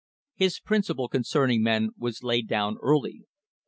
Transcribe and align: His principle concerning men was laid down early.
His 0.33 0.59
principle 0.59 1.07
concerning 1.07 1.61
men 1.61 1.91
was 1.95 2.23
laid 2.23 2.47
down 2.47 2.77
early. 2.81 3.27